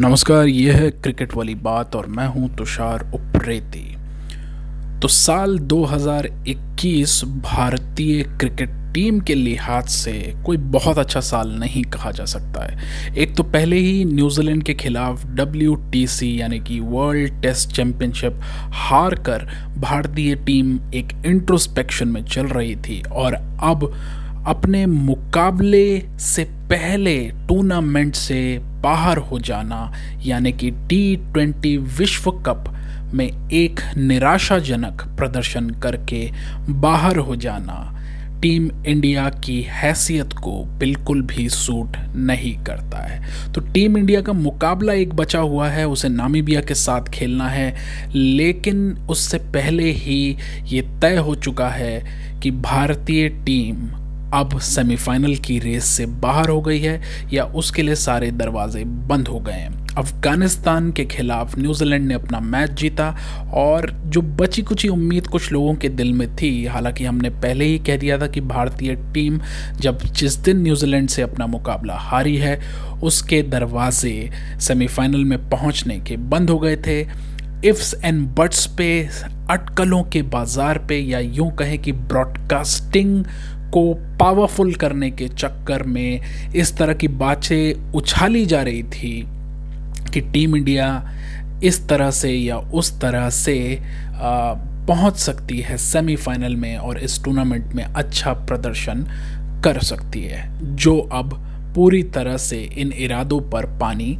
नमस्कार 0.00 0.46
ये 0.46 0.72
है 0.72 0.90
क्रिकेट 0.90 1.34
वाली 1.34 1.54
बात 1.54 1.96
और 1.96 2.06
मैं 2.06 2.26
हूँ 2.26 2.56
तुषार 2.56 3.00
उप्रेती। 3.14 3.96
तो 5.00 5.08
साल 5.08 5.58
2021 5.58 7.24
भारतीय 7.24 8.22
क्रिकेट 8.22 8.70
टीम 8.94 9.20
के 9.20 9.34
लिहाज 9.34 9.88
से 9.88 10.12
कोई 10.46 10.56
बहुत 10.56 10.98
अच्छा 10.98 11.20
साल 11.20 11.50
नहीं 11.50 11.82
कहा 11.84 12.10
जा 12.10 12.24
सकता 12.24 12.64
है। 12.64 13.14
एक 13.14 13.36
तो 13.36 13.42
पहले 13.42 13.76
ही 13.76 14.04
न्यूजीलैंड 14.04 14.62
के 14.62 14.74
खिलाफ 14.74 15.26
डब्ल्यूटीसी 15.26 16.40
यानी 16.40 16.60
कि 16.60 16.80
वर्ल्ड 16.80 17.42
टेस्ट 17.42 17.70
चैंपियनशिप 17.70 18.40
हार 18.72 19.14
कर 19.14 19.46
भारतीय 19.78 20.34
टीम 20.34 20.78
एक 20.94 21.12
इंट्रोस्पेक्शन 21.26 22.08
में 22.08 22.24
चल 22.24 22.46
रही 22.46 22.76
थी 22.76 23.02
और 23.12 23.34
अब 23.62 23.92
अपने 24.46 24.86
मुकाबले 24.86 26.02
से 26.20 26.44
पहले 26.44 27.18
टूर्नामेंट 27.48 28.14
से 28.14 28.69
बाहर 28.80 29.18
हो 29.18 29.38
जाना, 29.38 29.92
यानी 30.24 30.52
कि 30.52 30.70
टी 30.70 31.16
ट्वेंटी 31.16 31.76
विश्व 31.76 32.30
कप 32.30 32.64
में 33.14 33.50
एक 33.52 33.80
निराशाजनक 33.96 35.02
प्रदर्शन 35.16 35.70
करके 35.70 36.30
बाहर 36.68 37.16
हो 37.16 37.36
जाना। 37.36 37.96
टीम 38.42 38.70
इंडिया 38.86 39.28
की 39.44 39.60
हैसियत 39.62 40.32
को 40.32 40.52
बिल्कुल 40.64 41.22
भी 41.22 41.48
सूट 41.48 41.96
नहीं 42.16 42.54
करता 42.64 42.98
है। 42.98 43.52
तो 43.52 43.60
टीम 43.60 43.96
इंडिया 43.96 44.20
का 44.20 44.32
मुकाबला 44.32 44.92
एक 44.92 45.14
बचा 45.14 45.38
हुआ 45.38 45.68
है, 45.68 45.86
उसे 45.88 46.08
नामीबिया 46.08 46.60
के 46.60 46.74
साथ 46.74 47.08
खेलना 47.08 47.48
है, 47.48 47.74
लेकिन 48.14 48.92
उससे 49.10 49.38
पहले 49.38 49.90
ही 49.90 50.36
ये 50.64 50.82
तय 51.02 51.16
हो 51.16 51.34
चुका 51.34 51.68
है 51.68 52.04
कि 52.42 52.50
भारतीय 52.50 53.28
टीम 53.28 53.88
अब 54.34 54.58
सेमीफाइनल 54.58 55.34
की 55.36 55.58
रेस 55.58 55.84
से 55.84 56.06
बाहर 56.06 56.48
हो 56.48 56.60
गई 56.60 56.78
है 56.78 57.00
या 57.32 57.44
उसके 57.44 57.82
लिए 57.82 57.94
सारे 57.94 58.30
दरवाजे 58.30 58.84
बंद 58.84 59.28
हो 59.28 59.38
गए 59.40 59.52
हैं। 59.52 59.78
अफ़गानिस्तान 59.98 60.90
के 60.92 61.04
खिलाफ 61.04 61.58
न्यूजीलैंड 61.58 62.06
ने 62.06 62.14
अपना 62.14 62.40
मैच 62.40 62.70
जीता 62.70 63.08
और 63.54 63.90
जो 64.06 64.22
बची 64.22 64.62
कुची 64.62 64.88
उम्मीद 64.88 65.26
कुछ 65.26 65.50
लोगों 65.52 65.74
के 65.74 65.88
दिल 65.88 66.12
में 66.12 66.36
थी, 66.36 66.66
हालाँकि 66.66 67.04
हमने 67.04 67.30
पहले 67.30 67.64
ही 67.64 67.78
कह 67.78 67.96
दिया 67.96 68.18
था 68.18 68.26
कि 68.26 68.40
भारतीय 68.40 68.94
टीम 69.14 69.40
जब 69.80 70.02
जिस 70.02 70.36
दिन 70.36 70.62
न्यूजीलैंड 70.62 71.08
से 71.08 71.22
अपना 71.22 71.46
मुकाबला 71.46 71.94
हारी 71.94 72.36
है, 72.36 72.60
उसके 73.02 73.42
दरवाजे 73.42 74.30
सेमीफाइनल 74.60 75.24
में 75.24 75.38
पहुँचने 75.50 75.98
के 76.00 76.16
बंद 76.16 76.50
हो 76.50 76.58
गए 76.58 76.76
थे। 76.76 77.00
इफ्स 77.68 77.94
एंड 78.04 78.26
बट्स 78.28 78.66
पे, 78.66 79.08
अटकलों 79.50 80.02
के 80.02 80.22
बाज़ार 80.22 80.78
पे 80.78 80.98
या 80.98 81.18
यूँ 81.18 81.50
कहें 81.56 81.78
कि 81.78 81.92
ब्रॉडकास्टिंग 81.92 83.24
को 83.72 83.94
पावरफुल 83.94 84.74
करने 84.74 85.10
के 85.10 85.28
चक्कर 85.28 85.82
में 85.82 86.20
इस 86.54 86.76
तरह 86.76 86.94
की 86.94 87.08
बातें 87.08 87.92
उछाली 87.92 88.46
जा 88.46 88.62
रही 88.62 88.82
थी 88.82 89.24
कि 90.14 90.20
टीम 90.20 90.56
इंडिया 90.56 91.10
इस 91.64 91.88
तरह 91.88 92.10
से 92.10 92.30
या 92.30 92.56
उस 92.56 93.00
तरह 93.00 93.30
से 93.30 93.78
पहुँच 94.88 95.16
सकती 95.16 95.60
है 95.60 95.76
सेमीफाइनल 95.76 96.56
में 96.56 96.76
और 96.76 96.98
इस 96.98 97.22
टूर्नामेंट 97.24 97.72
में 97.74 97.84
अच्छा 97.84 98.32
प्रदर्शन 98.32 99.06
कर 99.64 99.78
सकती 99.78 100.22
है, 100.22 100.76
जो 100.76 100.98
अब 100.98 101.34
पूरी 101.74 102.02
तरह 102.02 102.36
से 102.36 102.62
इन 102.76 102.92
इरादों 102.92 103.40
पर 103.40 103.66
पानी 103.78 104.18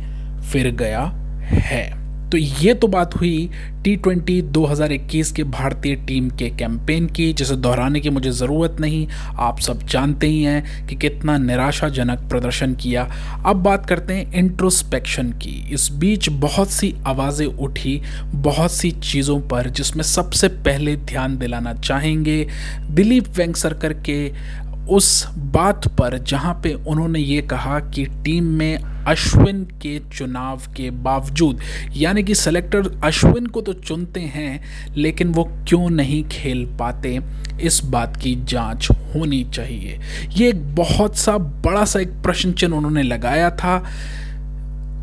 फिर 0.53 0.71
गया 0.71 1.03
है। 1.43 2.00
तो 2.33 2.39
ये 2.39 2.75
तो 2.75 2.86
बात 2.86 3.14
हुई 3.17 3.50
टी 3.84 3.95
ट्वेंटी 3.97 4.41
दो 4.42 4.67
के 5.36 5.45
भारतीय 5.45 5.95
टीम 5.97 6.28
के 6.31 6.48
कैंपेन 6.50 7.06
की, 7.06 7.33
जिसे 7.33 7.56
दोहराने 7.56 8.00
की 8.00 8.11
मुझे 8.11 8.31
ज़रूरत 8.31 8.77
नहीं। 8.81 9.06
आप 9.39 9.61
सब 9.61 9.87
जानते 9.87 10.27
ही 10.27 10.42
हैं 10.42 10.87
कि 10.87 10.97
कितना 10.97 11.37
निराशाजनक 11.39 12.28
प्रदर्शन 12.31 12.75
किया। 12.75 13.03
अब 13.47 13.56
बात 13.56 13.87
करते 13.87 14.14
हैं 14.14 14.33
इंट्रोस्पेक्शन 14.33 15.33
की। 15.33 15.69
इस 15.72 15.91
बीच 15.92 16.28
बहुत 16.28 16.70
सी 16.70 16.95
आवाज़ें 17.06 17.47
उठी, 17.47 18.00
बहुत 18.34 18.72
सी 18.72 18.91
चीज़ों 18.91 19.41
पर, 19.41 19.69
जिसमें 19.70 20.03
सबसे 20.03 20.48
पहले 20.48 20.97
ध्यान 20.97 21.39
दिलाना 21.39 21.75
चाहेंगे 21.75 22.47
दिलीप 22.91 23.28
वेंगसरकर 23.37 23.93
के 23.93 24.21
उस 24.88 25.26
बात 25.38 25.88
पर 25.88 26.18
जहाँ 26.18 26.60
पे 26.62 26.72
उन्होंने 26.74 27.18
ये 27.18 27.42
कहा 27.42 27.80
कि 27.80 28.06
टीम 28.06 28.44
में 28.44 28.76
अश्विन 29.06 29.64
के 29.64 29.98
चुनाव 29.98 30.60
के 30.76 30.91
बावजूद, 30.91 31.60
यानी 31.96 32.22
कि 32.22 32.34
सेलेक्टर 32.34 33.00
अश्विन 33.04 33.46
को 33.46 33.60
तो 33.60 33.72
चुनते 33.72 34.20
हैं, 34.20 34.60
लेकिन 34.96 35.28
वो 35.28 35.44
क्यों 35.68 35.91
नहीं 35.91 36.24
खेल 36.24 36.76
पाते? 36.80 37.20
इस 37.62 37.84
बात 37.84 38.16
की 38.16 38.34
जाँच 38.44 38.88
होनी 38.91 39.44
चाहिए। 39.44 40.00
ये 40.36 40.48
एक 40.48 40.74
बहुत 40.74 41.16
सा 41.16 41.38
बड़ा 41.38 41.84
सा 41.84 42.00
एक 42.00 42.08
प्रश्न 42.08 42.52
चिन्ह 42.52 42.76
उन्होंने 42.76 43.02
लगाया 43.02 43.50
था, 43.50 43.84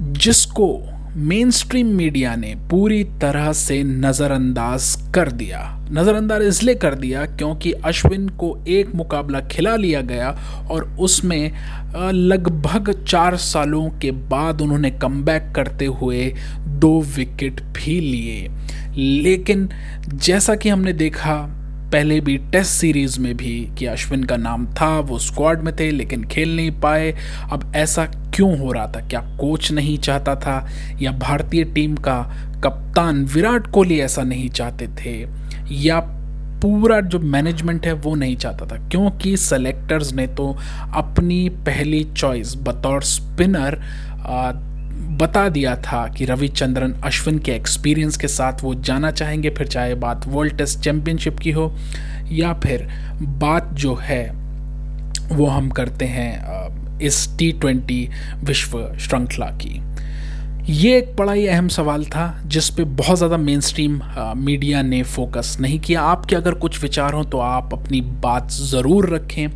जिसको 0.01 0.96
मेन 1.17 1.51
स्ट्रीम 1.51 1.87
मीडिया 1.87 2.35
ने 2.35 2.55
पूरी 2.71 3.03
तरह 3.03 3.53
से 3.53 3.83
नज़रअंदाज 3.83 5.11
कर 5.15 5.31
दिया। 5.31 5.87
नज़रअंदाज 5.91 6.41
इसलिए 6.41 6.75
कर 6.75 6.95
दिया 6.95 7.25
क्योंकि 7.25 7.71
अश्विन 7.71 8.29
को 8.29 8.59
एक 8.67 8.95
मुकाबला 8.95 9.39
खिला 9.41 9.75
लिया 9.75 10.01
गया 10.01 10.29
और 10.71 10.83
उसमें 10.99 11.51
लगभग 12.13 13.03
चार 13.03 13.37
सालों 13.37 13.89
के 13.89 14.11
बाद 14.11 14.61
उन्होंने 14.61 14.91
कम 14.91 15.23
करते 15.27 15.85
हुए 15.85 16.33
दो 16.67 17.01
विकेट 17.01 17.61
भी 17.61 17.99
लिए। 17.99 18.49
लेकिन 18.97 19.69
जैसा 20.13 20.55
कि 20.55 20.69
हमने 20.69 20.93
देखा 20.93 21.56
पहले 21.91 22.21
भी 22.21 22.37
टेस्ट 22.37 22.71
सीरीज़ 22.71 23.19
में 23.19 23.37
भी 23.37 23.69
कि 23.77 23.85
अश्विन 23.85 24.23
का 24.23 24.37
नाम 24.37 24.65
था, 24.65 24.99
वो 24.99 25.19
स्क्वाड 25.19 25.61
में 25.61 25.75
थे, 25.75 25.91
लेकिन 25.91 26.23
खेल 26.23 26.55
नहीं 26.55 26.71
पाए। 26.71 27.15
अब 27.51 27.71
ऐसा 27.75 28.05
क्यों 28.05 28.59
हो 28.59 28.71
रहा 28.71 28.87
था? 28.87 29.07
क्या 29.07 29.19
कोच 29.19 29.71
नहीं 29.71 29.97
चाहता 29.97 30.35
था? 30.35 30.67
या 31.01 31.11
भारतीय 31.11 31.63
टीम 31.63 31.95
का 31.95 32.35
कप्तान 32.63 33.25
विराट 33.25 33.67
कोहली 33.67 33.99
ऐसा 33.99 34.21
नहीं 34.21 34.49
चाहते 34.49 34.87
थे? 34.87 35.27
या 35.71 35.99
पूरा 36.61 37.01
जो 37.01 37.19
मैनेजमेंट 37.19 37.85
है, 37.85 37.93
वो 37.93 38.15
नहीं 38.15 38.35
चाहता 38.35 38.65
था? 38.65 38.87
क्योंकि 38.87 39.37
सेलेक्टर्स 39.37 40.13
ने 40.13 40.27
तो 40.27 40.57
अपनी 40.95 41.49
पहली 41.49 42.03
चॉइस 42.03 42.55
बतौर 42.55 43.01
स्पिनर 43.01 43.81
बता 45.17 45.47
दिया 45.49 45.75
था 45.81 46.07
कि 46.07 46.25
रविचंद्रन 46.25 46.93
अश्विन 47.05 47.37
के 47.39 47.51
एक्सपीरियंस 47.51 48.17
के 48.17 48.27
साथ 48.27 48.63
वो 48.63 48.73
जाना 48.75 49.11
चाहेंगे, 49.11 49.49
फिर 49.49 49.67
चाहे 49.67 49.95
बात 49.95 50.27
वर्ल्ड 50.27 50.57
टेस्ट 50.57 50.79
चैम्पियनशिप 50.79 51.39
की 51.39 51.51
हो, 51.51 51.73
या 52.31 52.53
फिर 52.55 52.87
बात 53.21 53.73
जो 53.73 53.95
है, 53.95 54.25
वो 55.29 55.45
हम 55.47 55.69
करते 55.71 56.05
हैं 56.07 56.99
इस 56.99 57.27
टी 57.39 57.51
ट्वेंटी 57.51 58.07
विश्व 58.43 58.79
श्रृंखला 58.99 59.45
की। 59.63 59.81
ये 60.69 60.97
एक 60.97 61.15
बड़ा 61.15 61.33
ही 61.33 61.45
अहम 61.47 61.67
सवाल 61.69 62.03
था, 62.05 62.41
जिस 62.45 62.69
पे 62.69 62.83
बहुत 62.83 63.17
ज़्यादा 63.17 63.37
मेन 63.37 63.61
स्ट्रीम 63.61 64.01
मीडिया 64.37 64.81
ने 64.81 65.01
फोकस 65.05 65.57
नहीं 65.61 65.79
किया। 65.79 66.01
आपके 66.03 66.35
अगर 66.35 66.53
कुछ 66.55 66.81
विचार 66.81 67.13
हों 67.13 67.23
तो 67.25 67.39
आप 67.39 67.73
अपनी 67.73 68.01
बात 68.01 68.51
ज़रूर 68.51 69.09
रखें। 69.09 69.47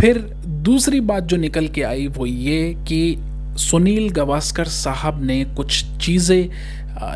फिर 0.00 0.18
दूसरी 0.64 1.00
बात 1.02 1.24
जो 1.24 1.36
निकल 1.36 1.68
के 1.68 1.82
आई, 1.82 2.06
वो 2.08 2.26
ये 2.26 2.74
कि 2.88 3.16
सुनील 3.56 4.10
गवास्कर 4.10 4.64
साहब 4.64 5.24
ने 5.24 5.44
कुछ 5.44 5.84
चीज़ें 5.98 6.48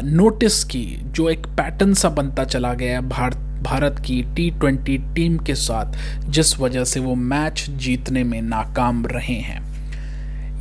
नोटिस 0.05 0.65
की 0.65 0.85
जो 1.03 1.29
एक 1.31 1.47
पैटर्न 1.47 1.95
सा 1.95 2.09
बनता 2.09 2.45
चला 2.45 2.75
गया 2.75 3.01
भारत 3.01 3.37
भारत 3.63 4.03
की 4.07 4.23
टी 4.37 4.51
ट्वेंटी 4.51 4.99
टीम 5.15 5.39
के 5.39 5.55
साथ, 5.55 5.93
जिस 6.31 6.59
वजह 6.59 6.85
से 6.85 7.01
वो 7.01 7.15
मैच 7.15 7.67
जीतने 7.71 8.25
में 8.25 8.43
नाकाम 8.43 9.07
रहे 9.07 9.35
हैं। 9.35 9.68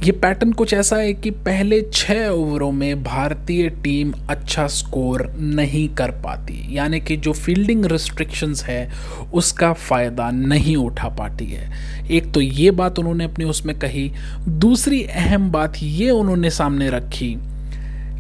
ये 0.04 0.12
पैटर्न 0.12 0.52
कुछ 0.52 0.74
ऐसा 0.74 0.96
है 0.96 1.14
कि 1.14 1.30
पहले 1.32 1.82
छः 1.94 2.28
ओवरों 2.28 2.72
में 2.72 3.04
भारतीय 3.04 3.70
टीम 3.84 4.12
अच्छा 4.30 4.68
स्कोर 4.68 5.26
नहीं 5.40 5.88
कर 5.90 6.12
पाती। 6.12 6.78
यानी 6.78 7.00
कि 7.00 7.18
जो 7.18 7.34
फील्डिंग 7.34 7.86
रिस्ट्रिक्शंस 7.86 8.64
है, 8.64 8.90
उसका 9.34 9.72
फ़ायदा 9.74 10.30
नहीं 10.32 10.76
उठा 10.78 11.10
पाती 11.10 11.46
है। 11.46 11.72
एक 12.12 12.32
तो 12.34 12.42
ये 12.42 12.72
बात 12.72 13.00
उन्होंने 13.00 13.24
अपने 13.24 13.46
उसमें 13.46 13.80
कही। 13.80 14.12
दूसरी 14.50 15.04
अहम 15.04 15.52
बात 15.52 15.74
ये 15.84 16.10
उन्होंने 16.10 16.50
सामने 16.50 16.90
रखी 16.90 17.36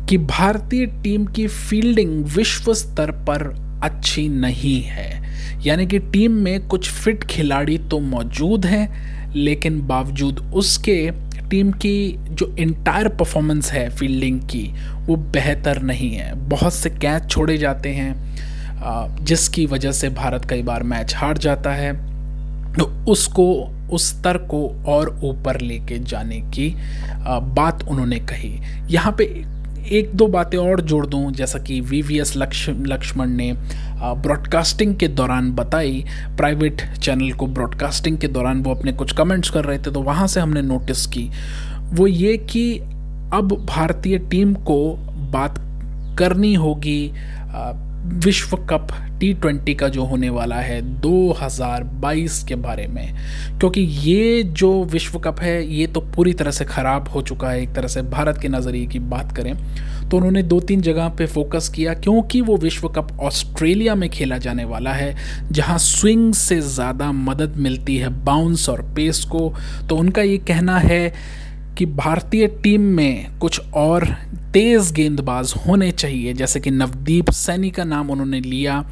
कि 0.09 0.17
भारतीय 0.17 0.85
टीम 1.03 1.25
की 1.25 1.47
फील्डिंग 1.47 2.23
विश्व 2.25 2.73
स्तर 2.73 3.11
पर 3.11 3.47
अच्छी 3.83 4.27
नहीं 4.29 4.81
है। 4.81 5.27
यानी 5.65 5.87
कि 5.87 5.99
टीम 5.99 6.31
में 6.31 6.67
कुछ 6.67 6.89
फिट 6.89 7.23
खिलाड़ी 7.23 7.77
तो 7.77 7.99
मौजूद 7.99 8.65
हैं, 8.65 9.33
लेकिन 9.35 9.81
बावजूद 9.87 10.39
उसके 10.55 11.26
टीम 11.49 11.71
की 11.71 12.15
जो 12.29 12.55
इंटायर 12.59 13.07
परफॉर्मेंस 13.09 13.71
है 13.71 13.89
फील्डिंग 13.89 14.39
की, 14.41 14.63
वो 14.99 15.15
बेहतर 15.15 15.81
नहीं 15.81 16.11
है। 16.11 16.33
बहुत 16.49 16.73
से 16.73 16.89
कैच 16.89 17.29
छोड़े 17.29 17.57
जाते 17.57 17.89
हैं 17.89 19.25
जिसकी 19.25 19.65
वजह 19.65 19.91
से 19.91 20.09
भारत 20.09 20.45
कई 20.45 20.61
बार 20.61 20.83
मैच 20.83 21.15
हार 21.15 21.37
जाता 21.37 21.71
है। 21.71 21.93
तो 22.73 22.85
उसको, 23.11 23.51
उस 23.91 24.09
स्तर 24.09 24.37
को 24.37 24.67
और 24.87 25.09
ऊपर 25.23 25.59
लेके 25.61 25.97
जाने 25.99 26.39
की 26.53 26.73
बात 27.55 27.83
उन्होंने 27.83 28.19
कही। 28.21 28.59
यहाँ 28.89 29.15
पे 29.17 29.25
एक 29.89 30.09
दो 30.15 30.27
बातें 30.27 30.57
और 30.57 30.81
जोड़ 30.81 31.05
दूँ, 31.05 31.31
जैसा 31.31 31.59
कि 31.59 31.79
वी 31.81 32.01
वी 32.01 32.19
एस 32.19 32.33
लक्ष्मण 32.37 33.29
ने 33.29 33.51
ब्रॉडकास्टिंग 33.97 34.95
के 34.95 35.07
दौरान 35.07 35.51
बताई। 35.51 36.03
प्राइवेट 36.37 36.81
चैनल 36.95 37.31
को 37.31 37.47
ब्रॉडकास्टिंग 37.47 38.17
के 38.17 38.27
दौरान 38.27 38.61
वो 38.63 38.73
अपने 38.75 38.91
कुछ 38.93 39.13
कमेंट्स 39.13 39.49
कर 39.49 39.65
रहे 39.65 39.77
थे 39.77 39.91
तो 39.91 40.01
वहाँ 40.01 40.27
से 40.27 40.39
हमने 40.39 40.61
नोटिस 40.61 41.05
की। 41.07 41.29
वो 41.93 42.07
ये 42.07 42.37
कि 42.51 42.77
अब 43.33 43.53
भारतीय 43.69 44.17
टीम 44.29 44.53
को 44.63 44.79
बात 45.31 45.57
करनी 46.19 46.53
होगी 46.53 47.07
विश्व 48.07 48.55
कप 48.69 48.87
टी 49.19 49.33
ट्वेंटी 49.33 49.73
का 49.75 49.87
जो 49.89 50.03
होने 50.05 50.29
वाला 50.29 50.55
है 50.55 50.81
2022 51.01 52.41
के 52.47 52.55
बारे 52.55 52.85
में, 52.87 53.13
क्योंकि 53.59 53.81
ये 53.81 54.43
जो 54.43 54.83
विश्व 54.85 55.17
कप 55.19 55.39
है, 55.39 55.65
ये 55.69 55.87
तो 55.87 56.01
पूरी 56.15 56.33
तरह 56.33 56.51
से 56.51 56.65
ख़राब 56.65 57.07
हो 57.07 57.21
चुका 57.21 57.49
है, 57.49 57.61
एक 57.61 57.73
तरह 57.75 57.87
से 57.87 58.01
भारत 58.03 58.39
के 58.41 58.47
नज़रिए 58.49 58.85
की 58.85 58.99
बात 58.99 59.35
करें 59.37 59.55
तो 60.09 60.17
उन्होंने 60.17 60.43
दो 60.43 60.59
तीन 60.59 60.81
जगह 60.81 61.07
पे 61.09 61.25
फोकस 61.25 61.69
किया, 61.69 61.93
क्योंकि 61.93 62.41
वो 62.41 62.57
विश्व 62.57 62.87
कप 62.89 63.17
ऑस्ट्रेलिया 63.21 63.95
में 63.95 64.09
खेला 64.09 64.37
जाने 64.37 64.65
वाला 64.65 64.93
है, 64.93 65.15
जहाँ 65.51 65.77
स्विंग 65.79 66.33
से 66.33 66.59
ज़्यादा 66.61 67.11
मदद 67.11 67.57
मिलती 67.57 67.97
है 67.97 68.09
बाउंस 68.25 68.69
और 68.69 68.81
पेस 68.95 69.23
को 69.25 69.53
तो 69.89 69.95
उनका 69.95 70.21
ये 70.21 70.37
कहना 70.37 70.77
है 70.79 71.13
कि 71.77 71.85
भारतीय 71.85 72.47
टीम 72.63 72.81
में 72.91 73.37
कुछ 73.39 73.59
और 73.75 74.05
तेज़ 74.53 74.93
गेंदबाज 74.93 75.53
होने 75.67 75.91
चाहिए, 75.91 76.33
जैसे 76.33 76.59
कि 76.59 76.71
नवदीप 76.71 77.29
सैनी 77.31 77.69
का 77.69 77.83
नाम 77.83 78.09
उन्होंने 78.11 78.39
लिया, 78.41 78.83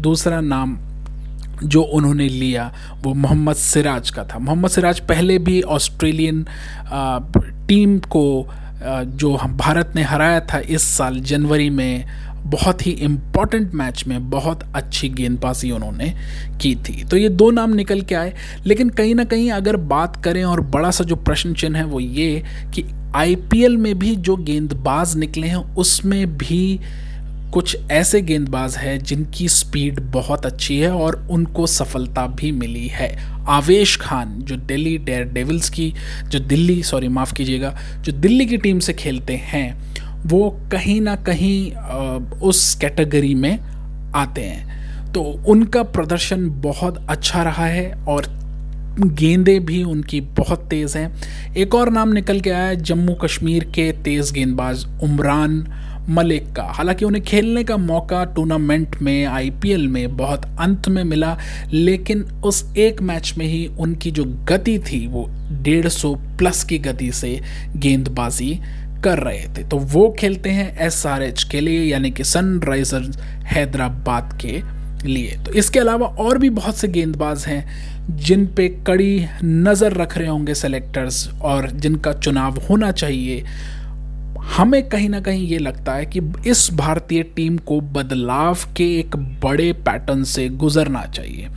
दूसरा 0.00 0.40
नाम 0.40 0.76
जो 1.64 1.82
उन्होंने 1.82 2.28
लिया 2.28 2.72
वो 3.02 3.12
मोहम्मद 3.14 3.56
सिराज 3.56 4.10
का 4.10 4.24
था। 4.24 4.38
मोहम्मद 4.38 4.70
सिराज 4.70 5.00
पहले 5.00 5.38
भी 5.38 5.60
ऑस्ट्रेलियन 5.62 6.44
टीम 7.68 7.98
को 8.08 8.26
जो 8.84 9.34
हम 9.36 9.56
भारत 9.56 9.92
ने 9.96 10.02
हराया 10.02 10.40
था 10.40 10.58
इस 10.58 10.82
साल 10.96 11.20
जनवरी 11.22 11.68
में 11.70 12.04
बहुत 12.44 12.86
ही 12.86 12.90
इंपॉर्टेंट 12.90 13.74
मैच 13.74 14.04
में 14.06 14.30
बहुत 14.30 14.62
अच्छी 14.74 15.08
गेंदबाजी 15.08 15.70
उन्होंने 15.70 16.14
की 16.60 16.74
थी। 16.74 17.04
तो 17.04 17.16
ये 17.16 17.28
दो 17.28 17.50
नाम 17.50 17.74
निकल 17.74 18.00
के 18.00 18.14
आए। 18.14 18.34
लेकिन 18.66 18.88
कहीं 18.88 19.14
ना 19.14 19.24
कहीं 19.24 19.50
अगर 19.50 19.76
बात 19.76 20.24
करें 20.24 20.44
और 20.44 20.60
बड़ा 20.60 20.90
सा 20.90 21.04
जो 21.04 21.16
प्रश्न 21.16 21.54
चिन्ह 21.54 21.78
है 21.78 21.84
वो 21.84 22.00
ये 22.00 22.44
कि 22.74 22.84
आईपीएल 23.14 23.76
में 23.76 23.98
भी 23.98 24.16
जो 24.16 24.36
गेंदबाज 24.36 25.16
निकले 25.16 25.46
हैं, 25.46 25.74
उसमें 25.74 26.36
भी 26.36 26.80
कुछ 27.52 27.76
ऐसे 27.90 28.22
गेंदबाज 28.22 28.76
हैं 28.76 28.98
जिनकी 28.98 29.48
स्पीड 29.48 30.00
बहुत 30.00 30.46
अच्छी 30.46 30.78
है 30.78 30.90
और 30.90 31.28
उनको 31.30 31.66
सफलता 31.66 32.26
भी 32.26 32.52
मिली 32.52 32.88
है। 32.88 33.34
आवेश 33.46 33.96
खान, 33.96 34.38
जो 34.38 34.56
दिल्ली 34.56 34.98
डेयर 34.98 35.24
डेविल्स 35.24 35.70
की, 35.70 35.94
जो 36.28 36.38
दिल्ली 36.38 36.82
सॉरी 36.82 37.08
माफ़ 37.08 37.34
कीजिएगा, 37.34 37.78
जो 38.00 38.12
दिल्ली 38.12 38.46
की 38.46 38.56
टीम 38.56 38.78
से 38.78 38.92
खेलते 38.92 39.32
हैं 39.32 39.93
वो 40.26 40.50
कहीं 40.72 41.00
ना 41.00 41.14
कहीं 41.16 41.72
उस 42.40 42.74
कैटेगरी 42.74 43.34
में 43.34 43.58
आते 44.14 44.40
हैं। 44.40 45.12
तो 45.12 45.22
उनका 45.22 45.82
प्रदर्शन 45.82 46.48
बहुत 46.50 47.06
अच्छा 47.08 47.42
रहा 47.42 47.66
है 47.66 47.92
और 48.08 48.26
गेंदें 49.00 49.64
भी 49.64 49.82
उनकी 49.82 50.20
बहुत 50.20 50.66
तेज़ 50.70 50.98
हैं। 50.98 51.54
एक 51.54 51.74
और 51.74 51.90
नाम 51.90 52.12
निकल 52.12 52.40
के 52.40 52.50
आया 52.50 52.66
है, 52.66 52.76
जम्मू 52.76 53.14
कश्मीर 53.14 53.64
के 53.64 53.92
तेज़ 53.92 54.32
गेंदबाज 54.32 54.86
उमरान 55.02 55.66
मलिक 56.08 56.52
का। 56.52 56.62
हालाँकि 56.62 57.04
उन्हें 57.04 57.24
खेलने 57.24 57.64
का 57.64 57.76
मौका 57.76 58.24
टूर्नामेंट 58.24 58.96
में, 59.02 59.26
आईपीएल 59.26 59.88
में 59.88 60.16
बहुत 60.16 60.44
अंत 60.60 60.88
में 60.88 61.04
मिला, 61.04 61.38
लेकिन 61.72 62.22
उस 62.22 62.76
एक 62.76 63.02
मैच 63.02 63.34
में 63.38 63.46
ही 63.46 63.66
उनकी 63.66 64.10
जो 64.10 64.24
गति 64.24 64.78
थी, 64.78 65.06
वो 65.06 65.28
डेढ़ 65.52 65.88
सौ 65.88 66.14
प्लस 66.14 66.64
की 66.64 66.78
गति 66.78 67.12
से 67.12 67.40
गेंदबाजी 67.76 68.60
कर 69.04 69.18
रहे 69.18 69.46
थे। 69.48 69.64
तो 69.64 69.78
वो 69.78 70.08
खेलते 70.18 70.50
हैं 70.50 70.76
एस 70.78 71.04
आर 71.06 71.22
एच 71.22 71.42
के 71.44 71.60
लिए, 71.60 71.82
यानी 71.84 72.10
कि 72.10 72.24
सनराइजर्स 72.24 73.18
हैदराबाद 73.46 74.38
के 74.42 74.62
लिए। 75.04 75.36
तो 75.44 75.52
इसके 75.52 75.78
अलावा 75.78 76.06
और 76.06 76.38
भी 76.38 76.50
बहुत 76.50 76.76
से 76.76 76.88
गेंदबाज 76.88 77.44
हैं, 77.46 78.16
जिन 78.18 78.46
पे 78.46 78.68
कड़ी 78.86 79.26
नज़र 79.44 79.92
रख 79.92 80.16
रहे 80.18 80.28
होंगे 80.28 80.54
सेलेक्टर्स 80.54 81.28
और 81.42 81.70
जिनका 81.70 82.12
चुनाव 82.12 82.60
होना 82.70 82.90
चाहिए। 82.92 83.44
हमें 84.44 84.88
कहीं 84.88 85.08
ना 85.08 85.20
कहीं 85.20 85.46
ये 85.46 85.58
लगता 85.58 85.92
है 85.92 86.06
कि 86.06 86.20
इस 86.46 86.70
भारतीय 86.74 87.22
टीम 87.22 87.56
को 87.58 87.80
बदलाव 87.80 88.58
के 88.76 88.98
एक 88.98 89.16
बड़े 89.16 89.72
पैटर्न 89.72 90.24
से 90.24 90.48
गुजरना 90.48 91.02
चाहिए। 91.02 91.48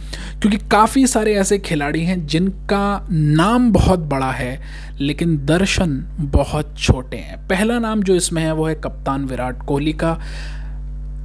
क्योंकि 0.42 0.58
काफ़ी 0.58 1.08
सारे 1.08 1.36
ऐसे 1.36 1.58
खिलाड़ी 1.60 2.04
हैं 2.04 2.28
जिनका 2.28 3.08
नाम 3.12 3.72
बहुत 3.72 4.00
बड़ा 4.00 4.32
है, 4.32 4.62
लेकिन 5.00 5.46
दर्शन 5.46 6.06
बहुत 6.20 6.76
छोटे 6.78 7.18
हैं। 7.18 7.48
पहला 7.48 7.80
नाम 7.80 8.04
जो 8.04 8.16
इसमें 8.16 8.44
है 8.44 8.54
वो 8.54 8.68
है 8.68 8.76
कप्तान 8.76 9.26
विराट 9.26 9.66
कोहली 9.66 9.94
का। 9.94 10.20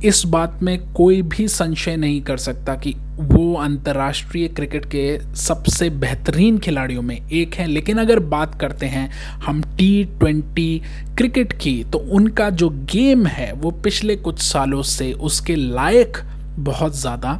इस 0.04 0.22
बात 0.26 0.58
में 0.62 0.93
कोई 0.93 1.20
भी 1.22 1.46
संशय 1.49 1.96
नहीं 1.96 2.20
कर 2.22 2.37
सकता 2.37 2.75
कि 2.75 2.94
वो 3.20 3.54
अंतर्राष्ट्रीय 3.54 4.49
क्रिकेट 4.49 4.84
के 4.84 5.34
सबसे 5.37 5.88
बेहतरीन 5.90 6.58
खिलाड़ियों 6.58 7.02
में 7.02 7.16
एक 7.16 7.54
हैं। 7.54 7.66
लेकिन 7.66 7.99
अगर 7.99 8.19
बात 8.19 8.58
करते 8.60 8.87
हैं 8.87 9.08
हम 9.44 9.62
टी 9.78 10.04
ट्वेंटी 10.20 10.82
क्रिकेट 11.19 11.52
की 11.52 11.82
तो 11.84 11.99
उनका 11.99 12.50
जो 12.50 12.69
गेम 12.93 13.26
है, 13.26 13.52
वो 13.52 13.70
पिछले 13.70 14.16
कुछ 14.16 14.43
सालों 14.43 14.82
से 14.82 15.12
उसके 15.12 15.56
लायक 15.56 16.19
बहुत 16.58 16.96
ज़्यादा 16.96 17.32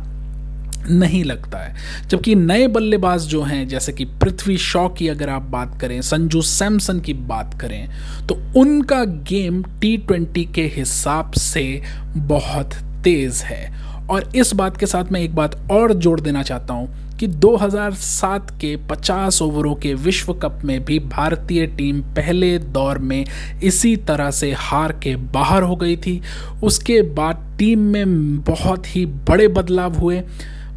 नहीं 0.91 1.23
लगता 1.25 1.59
है। 1.59 1.75
जबकि 2.09 2.35
नए 2.35 2.67
बल्लेबाज 2.67 3.23
जो 3.23 3.43
हैं, 3.43 3.67
जैसे 3.69 3.93
कि 3.93 4.05
पृथ्वी 4.05 4.57
शॉ 4.59 4.89
की 4.89 5.09
अगर 5.09 5.29
आप 5.29 5.43
बात 5.43 5.81
करें, 5.81 6.01
संजू 6.03 6.43
सैमसन 6.43 7.01
की 7.01 7.15
बात 7.15 7.61
करें 7.61 7.89
तो 8.29 8.41
उनका 8.57 9.05
गेम 9.05 9.63
टी 9.81 9.97
ट्वेंटी 9.97 10.45
के 10.45 10.67
हिसाब 10.67 11.33
से 11.33 11.83
बहुत 12.17 12.75
तेज़ 13.05 13.43
है। 13.43 13.83
और 14.11 14.31
इस 14.37 14.53
बात 14.53 14.77
के 14.77 14.87
साथ 14.87 15.13
मैं 15.13 15.21
एक 15.21 15.35
बात 15.35 15.71
और 15.71 15.93
जोड़ 15.93 16.21
देना 16.21 16.43
चाहता 16.43 16.75
हूँ 16.75 17.17
कि 17.19 17.27
2007 17.27 18.51
के 18.51 18.77
50 18.91 19.41
ओवरों 19.43 19.75
के 19.75 19.95
विश्व 19.95 20.33
कप 20.35 20.61
में 20.65 20.85
भी 20.85 20.99
भारतीय 20.99 21.67
टीम 21.67 22.01
पहले 22.01 22.59
दौर 22.59 22.99
में 22.99 23.25
इसी 23.63 23.97
तरह 23.97 24.31
से 24.31 24.53
हार 24.53 24.93
के 24.93 25.17
बाहर 25.17 25.63
हो 25.63 25.77
गई 25.77 25.97
थी। 25.97 26.21
उसके 26.63 27.03
बाद 27.03 27.57
टीम 27.59 27.79
में 27.79 28.37
बहुत 28.41 28.97
ही 28.97 29.07
बड़े 29.07 29.49
बदलाव 29.49 29.95
हुए। 29.95 30.23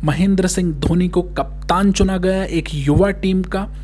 महेंद्र 0.03 0.47
सिंह 0.47 0.73
धोनी 0.73 1.07
को 1.07 1.21
कप्तान 1.21 1.91
चुना 1.91 2.17
गया 2.17 2.43
एक 2.43 2.65
युवा 2.73 3.11
टीम 3.11 3.43
का 3.43 3.75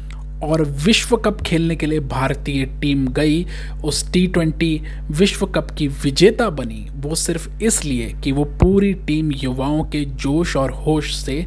और 0.43 0.61
विश्व 0.63 1.17
कप 1.17 1.41
खेलने 1.41 1.75
के 1.75 1.85
लिए 1.85 1.99
भारतीय 1.99 2.65
टीम 2.65 3.07
गई। 3.07 3.45
उस 3.85 4.11
टी 4.11 4.27
ट्वेंटी 4.27 4.81
विश्व 5.11 5.45
कप 5.45 5.71
की 5.71 5.87
विजेता 5.87 6.49
बनी। 6.49 6.87
वो 6.95 7.15
सिर्फ़ 7.15 7.63
इसलिए 7.63 8.15
कि 8.23 8.31
वो 8.31 8.43
पूरी 8.43 8.93
टीम 8.93 9.31
युवाओं 9.31 9.83
के 9.83 10.05
जोश 10.05 10.55
और 10.55 10.71
होश 10.71 11.15
से 11.15 11.45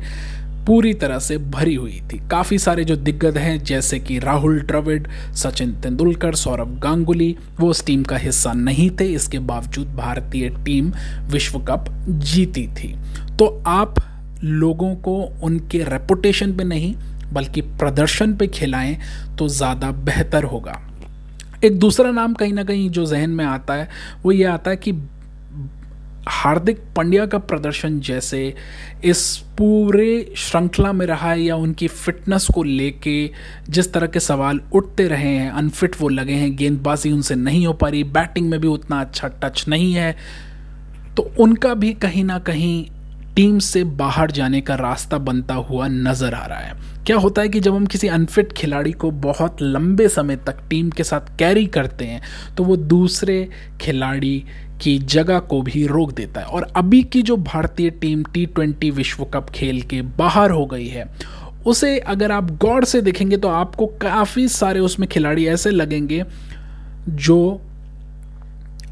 पूरी 0.67 0.95
तरह 0.95 1.19
से 1.19 1.39
भरी 1.39 1.75
हुई 1.75 2.03
थी। 2.13 2.29
काफ़ी 2.31 2.59
सारे 2.59 2.85
जो 2.85 2.97
दिग्गज 2.97 3.37
हैं, 3.37 3.65
जैसे 3.65 3.99
कि 3.99 4.19
राहुल 4.19 4.61
द्रविड, 4.61 5.09
सचिन 5.35 5.73
तेंदुलकर 5.73 6.35
सौरभ 6.35 6.81
गांगुली, 6.83 7.37
वो 7.61 7.69
उस 7.69 7.87
टीम 7.87 8.03
का 8.03 8.17
हिस्सा 8.17 8.53
नहीं 8.53 8.91
थे। 8.91 9.05
इसके 9.05 9.39
बावजूद 9.39 9.89
भारतीय 9.89 10.49
टीम 10.49 10.93
विश्व 11.25 11.59
कप 11.59 11.85
जीती 12.09 12.67
थी। 12.67 12.97
तो 13.39 13.63
आप 13.67 13.95
लोगों 14.45 14.95
को 14.97 15.17
उनके 15.43 15.83
रेपुटेशन 15.85 16.57
पे 16.57 16.65
नहीं, 16.65 16.95
बल्कि 17.33 17.61
प्रदर्शन 17.61 18.37
पे 18.37 18.47
खिलाएँ 18.47 18.97
तो 19.39 19.49
ज़्यादा 19.49 19.91
बेहतर 20.05 20.45
होगा। 20.45 20.81
एक 21.65 21.79
दूसरा 21.79 22.11
नाम 22.11 22.35
कहीं 22.35 22.53
ना 22.53 22.65
कहीं 22.65 22.89
जो 22.91 23.07
जहन 23.07 23.31
में 23.31 23.45
आता 23.45 23.75
है, 23.75 23.89
वो 24.23 24.33
ये 24.33 24.45
आता 24.45 24.71
है 24.71 24.77
कि 24.77 24.93
हार्दिक 26.29 26.79
पांड्या 26.97 27.25
का 27.27 27.39
प्रदर्शन 27.39 27.99
जैसे 28.01 28.55
इस 29.05 29.37
पूरे 29.59 30.35
श्रृंखला 30.37 30.93
में 30.93 31.05
रहा 31.07 31.31
है 31.31 31.43
या 31.43 31.57
उनकी 31.57 31.89
फिटनेस 31.89 32.47
को 32.55 32.63
लेके 32.63 33.31
जिस 33.69 33.93
तरह 33.93 34.07
के 34.07 34.21
सवाल 34.21 34.61
उठते 34.73 35.07
रहे 35.09 35.29
हैं 35.29 35.51
अनफिट 35.51 35.97
वो 36.01 36.09
लगे 36.09 36.33
हैं, 36.33 36.55
गेंदबाजी 36.57 37.13
उनसे 37.13 37.35
नहीं 37.35 37.67
हो 37.67 37.73
पा 37.73 37.89
रही 37.89 38.05
बैटिंग 38.05 38.49
में 38.51 38.61
भी 38.61 38.69
उतना 38.69 39.01
अच्छा 39.01 39.29
टच 39.43 39.65
नहीं 39.69 39.93
है 39.95 40.17
तो 41.17 41.31
उनका 41.41 41.75
भी 41.75 41.93
कहीं 41.95 42.25
ना 42.25 42.39
कहीं 42.39 42.85
टीम 43.37 43.59
से 43.59 43.83
बाहर 43.85 44.31
जाने 44.31 44.61
का 44.61 44.75
रास्ता 44.75 45.19
बनता 45.19 45.55
हुआ 45.55 45.87
नज़र 45.89 46.35
आ 46.35 46.45
रहा 46.47 46.59
है। 46.59 46.75
क्या 47.07 47.17
होता 47.17 47.43
है 47.43 47.49
कि 47.49 47.61
जब 47.61 47.75
हम 47.75 47.87
किसी 47.87 48.09
अनफिट 48.09 48.53
खिलाड़ी 48.53 48.93
को 48.93 49.11
बहुत 49.11 49.63
लंबे 49.63 50.09
समय 50.09 50.37
तक 50.37 50.63
टीम 50.71 50.91
के 50.91 51.05
साथ 51.05 51.37
कैरी 51.39 51.67
करते 51.67 52.05
हैं 52.05 52.21
तो 52.57 52.65
वो 52.65 52.77
दूसरे 52.77 53.49
खिलाड़ी 53.81 54.45
की 54.83 54.99
जगह 54.99 55.39
को 55.41 55.61
भी 55.63 55.87
रोक 55.87 56.13
देता 56.13 56.41
है। 56.41 56.47
और 56.47 56.63
अभी 56.77 57.03
की 57.03 57.23
जो 57.23 57.37
भारतीय 57.37 57.91
टीम 57.91 58.23
टी 58.25 58.45
ट्वेंटी 58.47 58.91
विश्व 58.91 59.25
कप 59.25 59.51
खेल 59.51 59.81
के 59.83 60.01
बाहर 60.03 60.51
हो 60.51 60.65
गई 60.67 60.87
है, 60.87 61.07
उसे 61.67 61.99
अगर 61.99 62.33
आप 62.33 62.51
गौर 62.59 62.85
से 62.85 63.01
देखेंगे 63.03 63.37
तो 63.37 63.49
आपको 63.49 63.87
काफ़ी 64.01 64.47
सारे 64.49 64.81
उसमें 64.81 65.09
खिलाड़ी 65.09 65.47
ऐसे 65.47 65.71
लगेंगे, 65.71 66.25
जो 67.09 67.61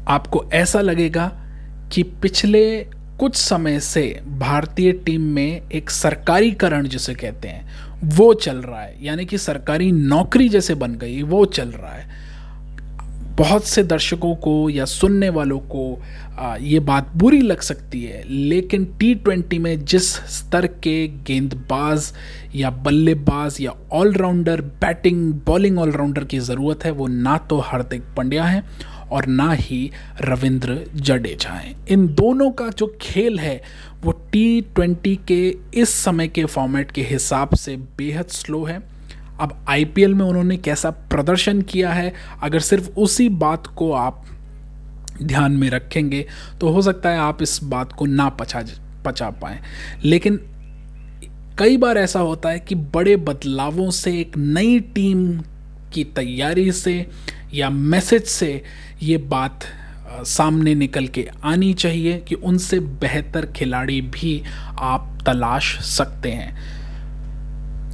आपको 0.07 0.43
ऐसा 0.53 0.81
लगेगा 0.81 1.31
कि 1.93 2.03
पिछले 2.03 2.63
कुछ 3.23 3.35
समय 3.35 3.79
से 3.79 4.01
भारतीय 4.29 4.91
टीम 5.05 5.21
में 5.21 5.69
एक 5.69 5.89
सरकारीकरण 5.89 6.87
जिसे 6.87 7.13
कहते 7.13 7.47
हैं, 7.47 7.65
वो 8.05 8.33
चल 8.33 8.57
रहा 8.57 8.81
है। 8.81 8.95
यानी 9.01 9.25
कि 9.25 9.37
सरकारी 9.37 9.91
नौकरी 9.91 10.47
जैसे 10.49 10.75
बन 10.75 10.95
गई, 10.95 11.21
वो 11.21 11.45
चल 11.45 11.69
रहा 11.69 11.93
है। 11.93 12.21
बहुत 13.37 13.65
से 13.65 13.83
दर्शकों 13.83 14.33
को 14.35 14.69
या 14.69 14.85
सुनने 14.85 15.29
वालों 15.29 15.59
को 15.71 16.01
ये 16.61 16.79
बात 16.79 17.11
बुरी 17.15 17.41
लग 17.41 17.61
सकती 17.61 18.03
है, 18.03 18.23
लेकिन 18.29 18.85
टी 18.99 19.13
ट्वेंटी 19.15 19.59
में 19.59 19.85
जिस 19.85 20.13
स्तर 20.31 20.67
के 20.83 21.07
गेंदबाज 21.27 22.13
या 22.55 22.69
बल्लेबाज 22.69 23.57
या 23.61 23.73
ऑलराउंडर 23.91 24.61
बैटिंग 24.81 25.33
बॉलिंग 25.45 25.79
ऑलराउंडर 25.79 26.23
की 26.23 26.39
ज़रूरत 26.41 26.85
है, 26.85 26.91
वो 26.91 27.07
ना 27.07 27.37
तो 27.39 27.59
हार्दिक 27.59 28.03
पंड्या 28.17 28.43
है 28.43 28.63
और 29.13 29.25
ना 29.25 29.51
ही 29.51 29.89
रविंद्र 30.21 30.79
जडेजा 30.95 31.49
हैं 31.49 31.75
इन 31.87 32.07
दोनों 32.07 32.49
का 32.51 32.69
जो 32.69 32.87
खेल 33.01 33.39
है, 33.39 33.61
वो 34.03 34.11
टी 34.31 34.61
ट्वेंटी 34.75 35.15
के 35.27 35.55
इस 35.73 35.89
समय 35.95 36.27
के 36.27 36.45
फॉर्मेट 36.45 36.91
के 36.91 37.03
हिसाब 37.03 37.55
से 37.55 37.75
बेहद 37.97 38.27
स्लो 38.31 38.63
है। 38.63 38.81
अब 39.39 39.65
आईपीएल 39.69 40.13
में 40.13 40.25
उन्होंने 40.25 40.57
कैसा 40.57 40.89
प्रदर्शन 40.89 41.61
किया 41.61 41.91
है, 41.91 42.13
अगर 42.43 42.59
सिर्फ़ 42.59 42.89
उसी 42.91 43.29
बात 43.29 43.67
को 43.67 43.91
आप 43.91 44.25
ध्यान 45.23 45.51
में 45.51 45.69
रखेंगे 45.69 46.25
तो 46.61 46.69
हो 46.69 46.81
सकता 46.81 47.09
है 47.09 47.17
आप 47.19 47.41
इस 47.41 47.59
बात 47.63 47.93
को 47.93 48.05
ना 48.05 48.29
पचा 48.31 48.63
पचा 49.05 49.29
पाए। 49.41 49.59
लेकिन 50.03 50.39
कई 51.59 51.77
बार 51.77 51.97
ऐसा 51.97 52.19
होता 52.19 52.49
है 52.49 52.59
कि 52.59 52.75
बड़े 52.75 53.15
बदलावों 53.17 53.89
से 53.91 54.19
एक 54.19 54.37
नई 54.37 54.79
टीम 54.95 55.37
की 55.93 56.03
तैयारी 56.15 56.71
से 56.71 57.05
या 57.53 57.69
मैसेज 57.69 58.23
से 58.23 58.61
ये 59.03 59.17
बात 59.17 59.59
सामने 60.25 60.75
निकल 60.75 61.07
के 61.07 61.29
आनी 61.43 61.73
चाहिए 61.73 62.17
कि 62.19 62.35
उनसे 62.35 62.79
बेहतर 62.79 63.45
खिलाड़ी 63.45 64.01
भी 64.01 64.43
आप 64.79 65.17
तलाश 65.25 65.79
सकते 65.85 66.31
हैं। 66.31 66.51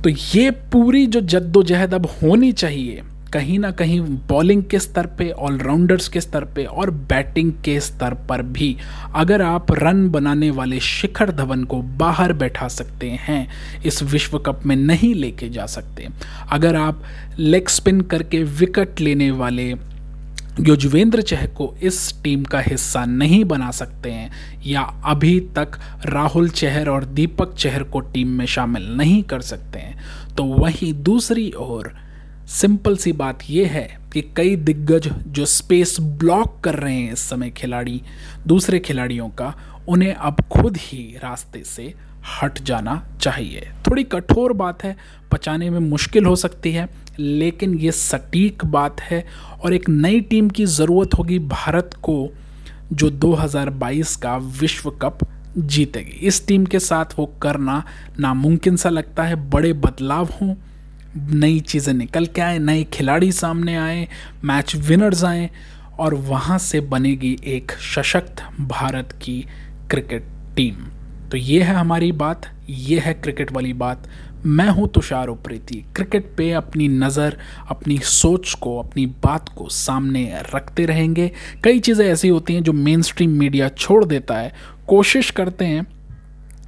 तो 0.02 0.10
ये 0.10 0.52
पूरी 0.52 1.06
जो 1.08 1.22
जद्दोजहद 1.22 1.94
अब 1.94 2.06
होनी 2.06 2.52
चाहिए 2.52 3.02
कहीं 3.34 3.58
ना 3.60 3.70
कहीं 3.72 4.00
बॉलिंग 4.30 4.64
के 4.64 4.80
स्तर 4.80 5.06
पे 5.18 5.30
ऑलराउंडर्स 5.40 6.08
के 6.10 6.22
स्तर 6.22 6.44
पे 6.46 6.64
और 6.66 6.92
बैटिंग 6.92 7.52
के 7.66 7.80
स्तर 7.80 8.14
पर 8.30 8.42
भी 8.42 8.76
अगर 9.16 9.42
आप 9.42 9.72
रन 9.72 10.08
बनाने 10.10 10.50
वाले 10.52 10.80
शिखर 10.80 11.32
धवन 11.32 11.64
को 11.64 11.82
बाहर 12.00 12.34
बैठा 12.34 12.68
सकते 12.68 13.10
हैं, 13.10 13.48
इस 13.86 14.02
विश्व 14.04 14.38
कप 14.40 14.66
में 14.66 14.76
नहीं 14.76 15.14
लेके 15.16 15.50
जा 15.50 15.66
सकते। 15.66 16.08
अगर 16.52 16.76
आप 16.76 17.04
लेग 17.40 17.68
स्पिन 17.68 18.02
करके 18.04 18.44
विकेट 18.44 19.00
लेने 19.00 19.30
वाले 19.34 19.74
युजवेंद्र 20.60 21.22
चह 21.22 21.46
को 21.48 21.74
इस 21.84 22.22
टीम 22.24 22.44
का 22.44 22.60
हिस्सा 22.60 23.06
नहीं 23.06 23.44
बना 23.46 23.72
सकते 23.72 24.12
हैं, 24.12 24.32
या 24.66 24.82
अभी 24.82 25.40
तक 25.56 25.80
राहुल 26.06 26.50
चहर 26.52 26.90
और 26.90 27.06
दीपक 27.06 27.56
चहर 27.56 27.84
को 27.84 28.00
टीम 28.00 28.30
में 28.30 28.46
शामिल 28.48 28.88
नहीं 28.98 29.24
कर 29.24 29.42
सकते 29.42 29.80
हैं 29.80 30.36
तो 30.36 30.44
वहीं 30.44 30.94
दूसरी 31.04 31.52
ओर 31.58 31.92
सिंपल 32.50 32.96
सी 32.98 33.12
बात 33.12 33.40
यह 33.50 33.72
है 33.72 34.00
कि 34.14 34.22
कई 34.36 34.56
दिग्गज 34.56 35.08
जो 35.28 35.46
स्पेस 35.46 35.96
ब्लॉक 36.00 36.60
कर 36.64 36.76
रहे 36.76 36.96
हैं 36.96 37.14
इस 37.14 37.20
समय 37.20 37.50
खिलाड़ी, 37.50 38.02
दूसरे 38.48 38.80
खिलाड़ियों 38.80 39.28
का, 39.30 39.54
उन्हें 39.90 40.14
अब 40.14 40.42
खुद 40.52 40.78
ही 40.78 41.18
रास्ते 41.24 41.64
से 41.64 41.94
हट 42.42 42.62
जाना 42.62 43.08
चाहिए। 43.22 43.68
थोड़ी 43.88 44.04
कठोर 44.04 44.54
बात 44.54 44.84
है 44.84 44.96
पचाने 45.32 45.70
में 45.70 45.80
मुश्किल 45.80 46.26
हो 46.26 46.36
सकती 46.36 46.72
है, 46.72 46.88
लेकिन 47.20 47.78
ये 47.80 47.92
सटीक 47.92 48.66
बात 48.66 49.02
है 49.02 49.26
और 49.64 49.74
एक 49.74 49.90
नई 49.90 50.22
टीम 50.22 50.50
की 50.50 50.66
ज़रूरत 50.66 51.14
होगी 51.14 51.40
भारत 51.40 51.92
को, 52.04 52.30
जो 52.94 53.10
2022 53.10 54.16
का 54.16 54.38
विश्व 54.38 54.90
कप 54.92 55.20
जीतेगी। 55.58 56.18
इस 56.28 56.48
टीम 56.48 56.66
के 56.66 56.80
साथ 56.80 57.06
वो 57.20 57.26
करना 57.42 57.84
नामुमकिन 58.20 58.76
सा 58.76 58.90
लगता 58.90 59.24
है, 59.24 59.50
बड़े 59.50 59.74
बदलाव 59.74 60.30
हों 60.42 60.56
नई 61.34 61.60
चीज़ें 61.60 61.94
निकल 61.94 62.26
के 62.26 62.42
आए, 62.42 62.60
नए 62.60 62.84
खिलाड़ी 62.94 63.32
सामने 63.32 63.76
आए 63.78 64.08
मैच 64.44 64.76
विनर्स 64.78 65.24
आए, 65.24 65.50
और 66.00 66.14
वहाँ 66.14 66.58
से 66.58 66.80
बनेगी 66.82 67.38
एक 67.48 67.72
सशक्त 67.96 68.44
भारत 68.62 69.12
की 69.22 69.42
क्रिकेट 69.90 70.24
टीम 70.56 70.76
तो 71.32 71.38
ये 71.38 71.62
है 71.64 71.74
हमारी 71.76 72.12
बात, 72.12 72.46
ये 72.70 73.00
है 73.00 73.14
क्रिकेट 73.14 73.52
वाली 73.52 73.74
बात। 73.74 74.08
मैं 74.46 74.68
हूँ 74.70 74.88
तुषार 74.88 75.28
उप्रेती। 75.28 75.76
क्रिकेट 75.96 76.32
पे 76.38 76.52
अपनी 76.52 76.88
नज़र, 76.88 77.38
अपनी 77.70 77.98
सोच 77.98 78.54
को, 78.54 78.78
अपनी 78.80 79.06
बात 79.24 79.50
को 79.50 79.68
सामने 79.70 80.24
रखते 80.56 80.86
रहेंगे। 80.86 81.32
कई 81.64 81.80
चीज़ें 81.80 82.06
ऐसी 82.06 82.28
होती 82.28 82.54
हैं 82.54 82.64
जो 82.64 82.74
मेन 82.74 83.02
स्ट्रीम 83.02 83.38
मीडिया 83.40 83.68
छोड़ 83.70 84.04
देता 84.06 84.38
है। 84.38 84.54
कोशिश 84.88 85.32
करते 85.32 85.66
हैं 85.66 85.86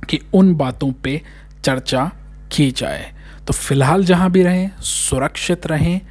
कि 0.10 0.20
उन 0.34 0.54
बातों 0.56 0.92
पे 0.94 1.22
चर्चा 1.64 2.06
की 2.52 2.70
जाए। 2.72 3.12
तो 3.48 3.54
फ़िलहाल 3.54 4.06
जहाँ 4.06 4.30
भी 4.32 4.44
रहें 4.44 4.72
सुरक्षित 4.82 5.68
रहें 5.68 6.02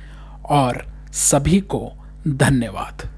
और 0.51 0.85
सभी 1.13 1.61
को 1.61 1.93
धन्यवाद। 2.29 3.09